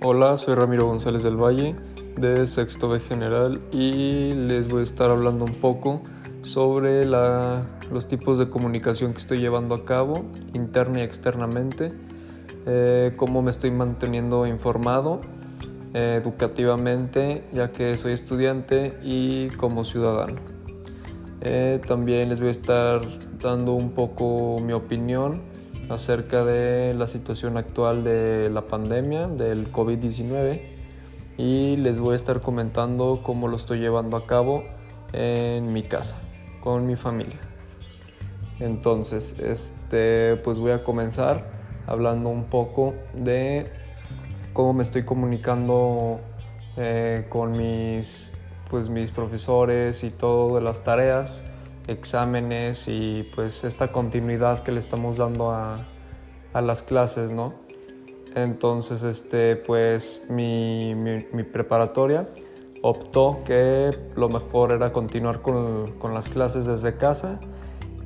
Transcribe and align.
Hola, 0.00 0.36
soy 0.36 0.54
Ramiro 0.54 0.86
González 0.86 1.24
del 1.24 1.34
Valle 1.34 1.74
de 2.16 2.46
Sexto 2.46 2.88
B 2.88 3.00
General 3.00 3.60
y 3.72 4.32
les 4.32 4.68
voy 4.68 4.78
a 4.78 4.82
estar 4.84 5.10
hablando 5.10 5.44
un 5.44 5.54
poco 5.54 6.02
sobre 6.42 7.04
los 7.04 8.06
tipos 8.06 8.38
de 8.38 8.48
comunicación 8.48 9.10
que 9.10 9.18
estoy 9.18 9.40
llevando 9.40 9.74
a 9.74 9.84
cabo 9.84 10.24
interna 10.54 11.00
y 11.00 11.02
externamente, 11.02 11.90
eh, 12.66 13.12
cómo 13.16 13.42
me 13.42 13.50
estoy 13.50 13.72
manteniendo 13.72 14.46
informado 14.46 15.20
eh, 15.94 16.20
educativamente 16.22 17.42
ya 17.52 17.72
que 17.72 17.96
soy 17.96 18.12
estudiante 18.12 18.96
y 19.02 19.48
como 19.48 19.82
ciudadano. 19.82 20.36
Eh, 21.40 21.80
también 21.88 22.28
les 22.28 22.38
voy 22.38 22.48
a 22.48 22.52
estar 22.52 23.00
dando 23.40 23.72
un 23.72 23.90
poco 23.90 24.60
mi 24.60 24.74
opinión 24.74 25.42
acerca 25.88 26.44
de 26.44 26.94
la 26.94 27.06
situación 27.06 27.56
actual 27.56 28.04
de 28.04 28.50
la 28.50 28.66
pandemia 28.66 29.26
del 29.26 29.72
COVID-19 29.72 30.60
y 31.36 31.76
les 31.76 32.00
voy 32.00 32.14
a 32.14 32.16
estar 32.16 32.40
comentando 32.40 33.20
cómo 33.22 33.48
lo 33.48 33.56
estoy 33.56 33.78
llevando 33.78 34.16
a 34.16 34.26
cabo 34.26 34.64
en 35.12 35.72
mi 35.72 35.82
casa, 35.84 36.16
con 36.60 36.86
mi 36.86 36.96
familia. 36.96 37.38
Entonces, 38.60 39.36
este, 39.38 40.36
pues 40.36 40.58
voy 40.58 40.72
a 40.72 40.82
comenzar 40.82 41.50
hablando 41.86 42.28
un 42.28 42.44
poco 42.44 42.94
de 43.14 43.70
cómo 44.52 44.74
me 44.74 44.82
estoy 44.82 45.04
comunicando 45.04 46.20
eh, 46.76 47.26
con 47.28 47.52
mis, 47.52 48.34
pues, 48.68 48.90
mis 48.90 49.12
profesores 49.12 50.02
y 50.04 50.10
todo 50.10 50.56
de 50.56 50.60
las 50.60 50.82
tareas 50.82 51.44
exámenes 51.88 52.86
y 52.86 53.28
pues 53.34 53.64
esta 53.64 53.90
continuidad 53.90 54.62
que 54.62 54.72
le 54.72 54.78
estamos 54.78 55.16
dando 55.16 55.50
a, 55.50 55.86
a 56.52 56.60
las 56.60 56.82
clases, 56.82 57.32
¿no? 57.32 57.54
Entonces, 58.34 59.02
este, 59.02 59.56
pues 59.56 60.26
mi, 60.28 60.94
mi, 60.94 61.42
preparatoria 61.42 62.28
optó 62.82 63.40
que 63.44 63.90
lo 64.14 64.28
mejor 64.28 64.72
era 64.72 64.92
continuar 64.92 65.40
con, 65.40 65.94
con 65.98 66.14
las 66.14 66.28
clases 66.28 66.66
desde 66.66 66.96
casa, 66.96 67.40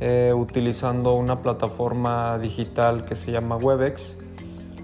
eh, 0.00 0.34
utilizando 0.36 1.14
una 1.14 1.40
plataforma 1.40 2.38
digital 2.38 3.06
que 3.06 3.14
se 3.14 3.32
llama 3.32 3.56
Webex. 3.56 4.18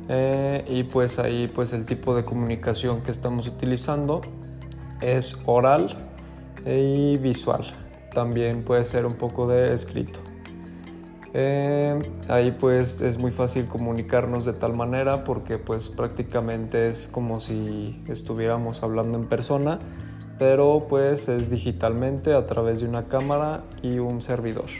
Eh, 0.08 0.64
y 0.68 0.84
pues 0.84 1.18
ahí 1.18 1.50
pues 1.52 1.72
el 1.72 1.84
tipo 1.84 2.14
de 2.14 2.24
comunicación 2.24 3.02
que 3.02 3.10
estamos 3.10 3.46
utilizando 3.46 4.20
es 5.00 5.38
oral 5.46 5.96
y 6.66 7.16
visual 7.18 7.83
también 8.14 8.64
puede 8.64 8.86
ser 8.86 9.04
un 9.04 9.14
poco 9.14 9.46
de 9.46 9.74
escrito. 9.74 10.20
Eh, 11.36 12.00
ahí 12.28 12.52
pues 12.52 13.00
es 13.00 13.18
muy 13.18 13.32
fácil 13.32 13.66
comunicarnos 13.66 14.44
de 14.44 14.52
tal 14.52 14.72
manera 14.74 15.24
porque 15.24 15.58
pues 15.58 15.90
prácticamente 15.90 16.88
es 16.88 17.08
como 17.08 17.40
si 17.40 18.00
estuviéramos 18.08 18.84
hablando 18.84 19.18
en 19.18 19.24
persona, 19.24 19.80
pero 20.38 20.86
pues 20.88 21.28
es 21.28 21.50
digitalmente 21.50 22.34
a 22.34 22.46
través 22.46 22.80
de 22.80 22.88
una 22.88 23.08
cámara 23.08 23.64
y 23.82 23.98
un 23.98 24.22
servidor. 24.22 24.70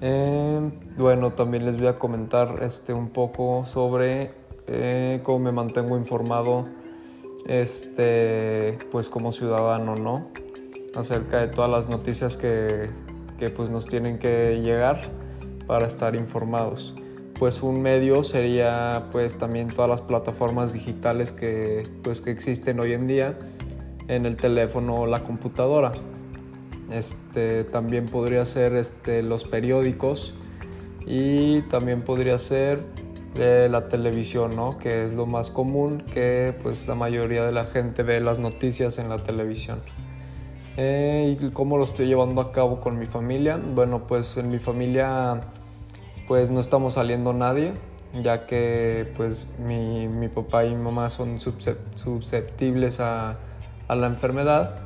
Eh, 0.00 0.72
bueno, 0.96 1.32
también 1.34 1.66
les 1.66 1.76
voy 1.76 1.86
a 1.86 1.98
comentar 1.98 2.62
este, 2.62 2.94
un 2.94 3.10
poco 3.10 3.64
sobre 3.66 4.32
eh, 4.66 5.20
cómo 5.22 5.38
me 5.38 5.52
mantengo 5.52 5.98
informado 5.98 6.64
este, 7.46 8.78
pues 8.90 9.08
como 9.08 9.32
ciudadano, 9.32 9.96
¿no? 9.96 10.28
Acerca 10.94 11.40
de 11.40 11.48
todas 11.48 11.70
las 11.70 11.88
noticias 11.88 12.36
que, 12.36 12.90
que 13.38 13.50
pues 13.50 13.70
nos 13.70 13.86
tienen 13.86 14.18
que 14.18 14.60
llegar 14.62 15.00
para 15.66 15.86
estar 15.86 16.14
informados. 16.14 16.94
Pues 17.38 17.62
un 17.62 17.82
medio 17.82 18.22
sería 18.22 19.08
pues 19.10 19.36
también 19.38 19.68
todas 19.68 19.90
las 19.90 20.02
plataformas 20.02 20.72
digitales 20.72 21.32
que, 21.32 21.88
pues, 22.02 22.20
que 22.20 22.30
existen 22.30 22.78
hoy 22.78 22.92
en 22.92 23.06
día 23.06 23.38
en 24.08 24.26
el 24.26 24.36
teléfono 24.36 25.00
o 25.00 25.06
la 25.06 25.24
computadora. 25.24 25.92
Este, 26.90 27.64
también 27.64 28.06
podría 28.06 28.44
ser 28.44 28.76
este, 28.76 29.22
los 29.22 29.44
periódicos 29.44 30.34
y 31.06 31.62
también 31.62 32.02
podría 32.02 32.38
ser 32.38 32.84
eh, 33.36 33.68
la 33.70 33.88
televisión, 33.88 34.54
¿no? 34.54 34.78
que 34.78 35.06
es 35.06 35.14
lo 35.14 35.26
más 35.26 35.50
común 35.50 36.04
que 36.12 36.54
pues, 36.62 36.86
la 36.86 36.94
mayoría 36.94 37.46
de 37.46 37.52
la 37.52 37.64
gente 37.64 38.02
ve 38.02 38.20
las 38.20 38.38
noticias 38.38 38.98
en 38.98 39.08
la 39.08 39.22
televisión. 39.22 39.80
Eh, 40.76 41.36
¿Y 41.38 41.50
cómo 41.50 41.76
lo 41.76 41.84
estoy 41.84 42.06
llevando 42.06 42.40
a 42.40 42.50
cabo 42.50 42.80
con 42.80 42.98
mi 42.98 43.04
familia? 43.04 43.58
Bueno, 43.58 44.06
pues 44.06 44.38
en 44.38 44.50
mi 44.50 44.58
familia 44.58 45.42
pues 46.26 46.48
no 46.48 46.60
estamos 46.60 46.94
saliendo 46.94 47.34
nadie, 47.34 47.74
ya 48.22 48.46
que 48.46 49.12
pues 49.14 49.46
mi, 49.58 50.08
mi 50.08 50.28
papá 50.28 50.64
y 50.64 50.70
mi 50.70 50.82
mamá 50.82 51.10
son 51.10 51.38
susceptibles 51.38 53.00
a, 53.00 53.36
a, 53.86 53.96
la 53.96 54.06
enfermedad 54.06 54.76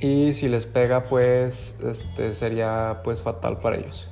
y 0.00 0.34
si 0.34 0.48
les 0.48 0.66
pega 0.66 1.08
pues 1.08 1.78
este, 1.82 2.34
sería 2.34 3.00
pues 3.04 3.22
fatal 3.22 3.60
para 3.60 3.76
ellos. 3.76 4.10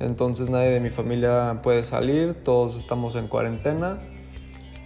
Entonces 0.00 0.50
nadie 0.50 0.70
de 0.70 0.80
mi 0.80 0.90
familia 0.90 1.60
puede 1.62 1.84
salir, 1.84 2.34
todos 2.42 2.76
estamos 2.76 3.14
en 3.14 3.28
cuarentena 3.28 4.00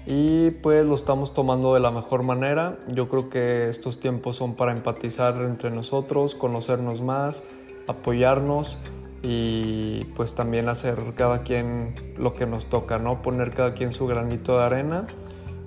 y 0.07 0.51
pues 0.51 0.85
lo 0.85 0.95
estamos 0.95 1.33
tomando 1.33 1.75
de 1.75 1.81
la 1.81 1.91
mejor 1.91 2.23
manera. 2.23 2.79
Yo 2.89 3.09
creo 3.09 3.29
que 3.29 3.69
estos 3.69 4.01
tiempos 4.01 4.37
son 4.37 4.55
para 4.55 4.73
empatizar 4.73 5.37
entre 5.43 5.71
nosotros, 5.71 6.35
conocernos 6.35 7.03
más, 7.03 7.45
apoyarnos 7.87 8.79
y 9.23 10.05
pues 10.17 10.35
también 10.35 10.69
hacer 10.69 11.15
cada 11.17 11.43
quien 11.43 11.95
lo 12.17 12.33
que 12.33 12.47
nos 12.47 12.67
toca, 12.67 12.99
¿no? 12.99 13.23
Poner 13.23 13.51
cada 13.51 13.75
quien 13.75 13.93
su 13.93 14.07
granito 14.07 14.59
de 14.59 14.65
arena 14.65 15.07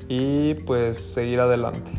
y 0.10 0.56
pues 0.56 0.98
seguir 0.98 1.40
adelante. 1.40 1.92